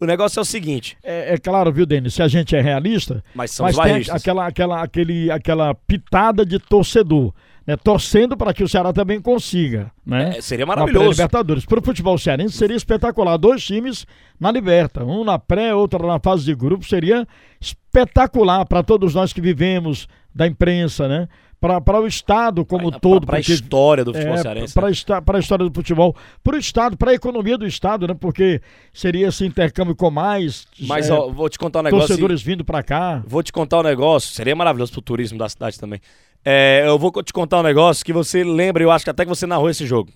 O 0.00 0.04
negócio 0.04 0.38
é 0.38 0.42
o 0.42 0.44
seguinte, 0.44 0.96
É, 1.02 1.34
é 1.34 1.38
claro, 1.38 1.72
viu, 1.72 1.84
Denis? 1.84 2.14
Se 2.14 2.22
a 2.22 2.28
gente 2.28 2.54
é 2.54 2.60
realista, 2.60 3.24
mas 3.34 3.50
somos 3.50 3.74
mas 3.74 4.04
tem 4.06 4.14
aquela, 4.14 4.46
aquela, 4.46 4.82
aquele, 4.82 5.28
aquela 5.30 5.74
pitada 5.74 6.46
de 6.46 6.58
torcedor. 6.60 7.32
Né, 7.68 7.76
torcendo 7.76 8.34
para 8.34 8.54
que 8.54 8.64
o 8.64 8.68
Ceará 8.68 8.94
também 8.94 9.20
consiga, 9.20 9.92
né? 10.06 10.38
É, 10.38 10.40
seria 10.40 10.64
maravilhoso. 10.64 11.10
Libertadores. 11.10 11.66
Para 11.66 11.80
o 11.80 11.82
futebol 11.82 12.16
cearense 12.16 12.56
seria 12.56 12.74
espetacular. 12.74 13.36
Dois 13.36 13.62
times 13.62 14.06
na 14.40 14.50
Liberta, 14.50 15.04
um 15.04 15.22
na 15.22 15.38
pré, 15.38 15.74
outro 15.74 16.06
na 16.06 16.18
fase 16.18 16.46
de 16.46 16.54
grupo, 16.54 16.88
seria 16.88 17.28
espetacular 17.60 18.64
para 18.64 18.82
todos 18.82 19.14
nós 19.14 19.34
que 19.34 19.42
vivemos 19.42 20.08
da 20.34 20.46
imprensa, 20.46 21.06
né? 21.06 21.28
para 21.60 22.00
o 22.00 22.06
Estado 22.06 22.64
como 22.64 22.90
pra, 22.90 23.00
todo. 23.00 23.26
Para 23.26 23.38
a 23.38 23.40
história 23.40 24.04
do 24.04 24.14
futebol 24.14 24.34
é, 24.34 24.38
cearense. 24.38 24.74
Para 24.74 25.36
a 25.36 25.40
história 25.40 25.68
do 25.68 25.74
futebol. 25.74 26.16
Para 26.42 26.56
o 26.56 26.58
Estado, 26.58 26.96
para 26.96 27.10
a 27.10 27.14
economia 27.14 27.58
do 27.58 27.66
Estado, 27.66 28.06
né? 28.06 28.14
Porque 28.14 28.62
seria 28.92 29.28
esse 29.28 29.44
intercâmbio 29.44 29.94
com 29.94 30.10
mais. 30.10 30.66
Mas 30.80 31.10
é, 31.10 31.12
ó, 31.12 31.28
vou 31.28 31.48
te 31.48 31.58
contar 31.58 31.80
um 31.80 31.82
negócio. 31.82 32.06
Torcedores 32.06 32.40
vindo 32.40 32.64
para 32.64 32.82
cá. 32.82 33.22
Vou 33.26 33.42
te 33.42 33.52
contar 33.52 33.80
um 33.80 33.82
negócio. 33.82 34.32
Seria 34.32 34.54
maravilhoso 34.54 34.92
para 34.92 35.00
o 35.00 35.02
turismo 35.02 35.36
da 35.36 35.48
cidade 35.48 35.78
também. 35.78 36.00
É, 36.44 36.84
eu 36.86 36.98
vou 36.98 37.10
te 37.22 37.32
contar 37.32 37.60
um 37.60 37.62
negócio 37.62 38.04
que 38.04 38.12
você 38.12 38.42
lembra, 38.44 38.82
eu 38.82 38.90
acho 38.90 39.04
que 39.04 39.10
até 39.10 39.24
que 39.24 39.28
você 39.28 39.46
narrou 39.46 39.68
esse 39.68 39.86
jogo 39.86 40.10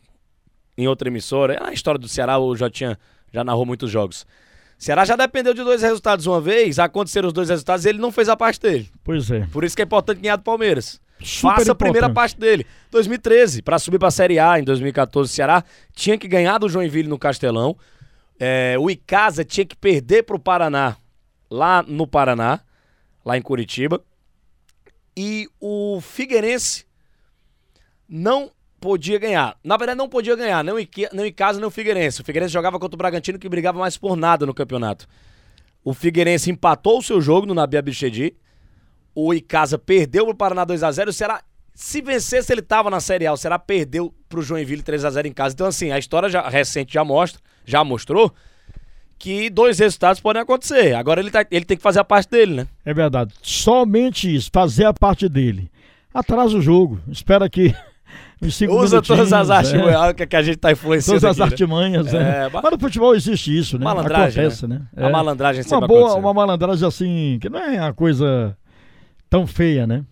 em 0.76 0.88
outra 0.88 1.08
emissora. 1.08 1.54
É 1.54 1.68
a 1.68 1.72
história 1.72 1.98
do 1.98 2.08
Ceará, 2.08 2.34
eu 2.34 2.56
já 2.56 2.70
tinha 2.70 2.98
já 3.32 3.42
narrou 3.42 3.64
muitos 3.64 3.90
jogos. 3.90 4.26
Ceará 4.78 5.04
já 5.04 5.16
dependeu 5.16 5.54
de 5.54 5.62
dois 5.62 5.80
resultados 5.80 6.26
uma 6.26 6.40
vez, 6.40 6.78
aconteceram 6.78 7.28
os 7.28 7.32
dois 7.32 7.48
resultados 7.48 7.84
e 7.84 7.88
ele 7.88 7.98
não 7.98 8.12
fez 8.12 8.28
a 8.28 8.36
parte 8.36 8.60
dele. 8.60 8.90
Pois 9.02 9.30
é. 9.30 9.46
Por 9.52 9.64
isso 9.64 9.76
que 9.76 9.82
é 9.82 9.84
importante 9.84 10.20
ganhar 10.20 10.36
do 10.36 10.42
Palmeiras. 10.42 11.00
Super 11.20 11.56
Faça 11.56 11.72
a 11.72 11.74
primeira 11.74 12.10
parte 12.10 12.38
dele. 12.38 12.66
2013, 12.90 13.62
para 13.62 13.78
subir 13.78 13.98
para 13.98 14.08
a 14.08 14.10
Série 14.10 14.38
A 14.38 14.58
em 14.58 14.64
2014, 14.64 15.30
o 15.30 15.32
Ceará 15.32 15.64
tinha 15.94 16.18
que 16.18 16.26
ganhar 16.26 16.58
do 16.58 16.68
Joinville 16.68 17.08
no 17.08 17.18
Castelão. 17.18 17.76
É, 18.40 18.76
o 18.78 18.90
Icasa 18.90 19.44
tinha 19.44 19.64
que 19.64 19.76
perder 19.76 20.24
para 20.24 20.34
o 20.34 20.38
Paraná, 20.38 20.96
lá 21.48 21.82
no 21.86 22.06
Paraná, 22.06 22.60
lá 23.24 23.38
em 23.38 23.42
Curitiba. 23.42 24.02
E 25.16 25.48
o 25.60 26.00
Figueirense 26.00 26.86
não 28.08 28.50
podia 28.80 29.18
ganhar. 29.18 29.56
Na 29.62 29.76
verdade, 29.76 29.98
não 29.98 30.08
podia 30.08 30.34
ganhar, 30.34 30.64
nem 30.64 30.74
o 30.74 30.78
Icasa 30.78 31.58
nem 31.58 31.66
o 31.66 31.70
Figueirense. 31.70 32.20
O 32.20 32.24
Figueirense 32.24 32.52
jogava 32.52 32.78
contra 32.78 32.96
o 32.96 32.98
Bragantino, 32.98 33.38
que 33.38 33.48
brigava 33.48 33.78
mais 33.78 33.96
por 33.96 34.16
nada 34.16 34.46
no 34.46 34.54
campeonato. 34.54 35.06
O 35.84 35.92
Figueirense 35.92 36.50
empatou 36.50 36.98
o 36.98 37.02
seu 37.02 37.20
jogo 37.20 37.46
no 37.46 37.54
Nabi 37.54 37.76
Abichedi 37.76 38.36
o 39.14 39.32
Icasa 39.34 39.78
perdeu 39.78 40.24
pro 40.24 40.34
Paraná 40.34 40.66
2x0, 40.66 41.08
o 41.08 41.52
se 41.74 42.02
vencesse, 42.02 42.52
ele 42.52 42.62
tava 42.62 42.90
na 42.90 43.00
Série 43.00 43.26
A, 43.26 43.32
o 43.32 43.36
Ceará 43.36 43.58
perdeu 43.58 44.14
pro 44.28 44.42
Joinville 44.42 44.82
3x0 44.82 45.26
em 45.26 45.32
casa. 45.32 45.54
Então, 45.54 45.66
assim, 45.66 45.90
a 45.90 45.98
história 45.98 46.28
já, 46.28 46.46
recente 46.46 46.92
já 46.92 47.02
mostra, 47.02 47.40
já 47.64 47.82
mostrou 47.82 48.32
que 49.22 49.48
dois 49.48 49.78
resultados 49.78 50.20
podem 50.20 50.42
acontecer. 50.42 50.94
Agora 50.94 51.20
ele, 51.20 51.30
tá, 51.30 51.46
ele 51.48 51.64
tem 51.64 51.76
que 51.76 51.82
fazer 51.82 52.00
a 52.00 52.04
parte 52.04 52.28
dele, 52.28 52.54
né? 52.54 52.66
É 52.84 52.92
verdade. 52.92 53.32
Somente 53.40 54.34
isso, 54.34 54.50
fazer 54.52 54.84
a 54.84 54.92
parte 54.92 55.28
dele. 55.28 55.70
Atrasa 56.12 56.58
o 56.58 56.60
jogo. 56.60 57.00
Espera 57.08 57.48
que. 57.48 57.72
Usa 58.68 59.00
todas 59.00 59.32
as 59.32 59.48
artimanhas 59.48 60.14
é. 60.18 60.26
que 60.26 60.34
a 60.34 60.42
gente 60.42 60.56
tá 60.56 60.72
influenciando. 60.72 61.20
Todas 61.20 61.36
as 61.36 61.40
aqui, 61.40 61.40
né? 61.40 61.52
artimanhas, 61.52 62.12
né? 62.12 62.46
é. 62.46 62.50
Mas 62.52 62.72
no 62.72 62.78
futebol 62.80 63.14
existe 63.14 63.56
isso, 63.56 63.78
né? 63.78 63.84
Malandragem. 63.84 64.42
Acontece, 64.42 64.66
né? 64.66 64.80
né? 64.92 65.04
A 65.04 65.08
é. 65.08 65.12
malandragem 65.12 65.64
uma 65.70 65.86
boa, 65.86 66.14
Uma 66.16 66.34
malandragem 66.34 66.88
assim, 66.88 67.38
que 67.40 67.48
não 67.48 67.60
é 67.60 67.80
uma 67.80 67.94
coisa 67.94 68.56
tão 69.30 69.46
feia, 69.46 69.86
né? 69.86 70.04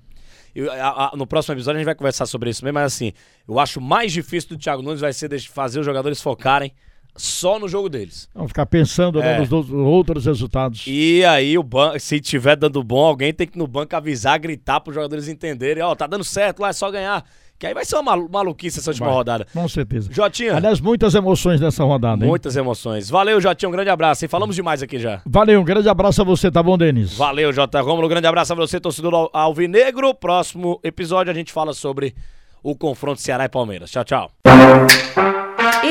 Eu, 0.54 0.70
a, 0.70 1.08
a, 1.12 1.16
no 1.16 1.26
próximo 1.26 1.56
episódio 1.56 1.78
a 1.78 1.80
gente 1.80 1.86
vai 1.86 1.96
conversar 1.96 2.26
sobre 2.26 2.50
isso 2.50 2.64
mesmo, 2.64 2.74
mas 2.74 2.94
assim, 2.94 3.12
eu 3.48 3.58
acho 3.58 3.80
mais 3.80 4.12
difícil 4.12 4.50
do 4.50 4.56
Thiago 4.56 4.82
Nunes 4.82 5.00
vai 5.00 5.12
ser 5.12 5.36
fazer 5.40 5.80
os 5.80 5.86
jogadores 5.86 6.22
focarem 6.22 6.72
só 7.16 7.58
no 7.58 7.68
jogo 7.68 7.88
deles. 7.88 8.28
Não 8.34 8.48
ficar 8.48 8.66
pensando 8.66 9.20
né, 9.20 9.36
é. 9.36 9.38
nos 9.38 9.50
outros 9.70 10.26
resultados. 10.26 10.84
E 10.86 11.24
aí, 11.24 11.56
o 11.58 11.62
banco, 11.62 11.98
se 12.00 12.20
tiver 12.20 12.56
dando 12.56 12.82
bom, 12.82 13.04
alguém 13.04 13.32
tem 13.32 13.46
que 13.46 13.58
no 13.58 13.66
banco 13.66 13.94
avisar, 13.94 14.38
gritar 14.38 14.80
para 14.80 14.90
os 14.90 14.94
jogadores 14.94 15.28
entenderem: 15.28 15.82
ó, 15.82 15.92
oh, 15.92 15.96
tá 15.96 16.06
dando 16.06 16.24
certo 16.24 16.60
lá, 16.60 16.68
é 16.68 16.72
só 16.72 16.90
ganhar. 16.90 17.24
Que 17.60 17.66
aí 17.66 17.74
vai 17.74 17.84
ser 17.84 17.96
uma 17.96 18.16
maluquice 18.16 18.78
essa 18.78 18.90
última 18.90 19.08
vai, 19.08 19.16
rodada. 19.16 19.46
Com 19.52 19.68
certeza. 19.68 20.08
Jotinha. 20.10 20.56
Aliás, 20.56 20.80
muitas 20.80 21.14
emoções 21.14 21.60
nessa 21.60 21.84
rodada, 21.84 22.24
hein? 22.24 22.30
Muitas 22.30 22.56
emoções. 22.56 23.10
Valeu, 23.10 23.38
Jotinha. 23.38 23.68
Um 23.68 23.72
grande 23.72 23.90
abraço. 23.90 24.24
E 24.24 24.28
falamos 24.28 24.56
demais 24.56 24.82
aqui 24.82 24.98
já. 24.98 25.20
Valeu, 25.26 25.60
um 25.60 25.64
grande 25.64 25.86
abraço 25.86 26.22
a 26.22 26.24
você, 26.24 26.50
tá 26.50 26.62
bom, 26.62 26.78
Denis? 26.78 27.18
Valeu, 27.18 27.52
Jota 27.52 27.78
Romulo. 27.82 28.06
Um 28.06 28.08
grande 28.08 28.26
abraço 28.26 28.54
a 28.54 28.56
você, 28.56 28.80
torcedor 28.80 29.28
Alvinegro. 29.34 30.14
Próximo 30.14 30.80
episódio 30.82 31.30
a 31.30 31.34
gente 31.34 31.52
fala 31.52 31.74
sobre 31.74 32.14
o 32.62 32.74
confronto 32.74 33.20
Ceará 33.20 33.44
e 33.44 33.48
Palmeiras. 33.50 33.90
Tchau, 33.90 34.04
tchau. 34.04 34.30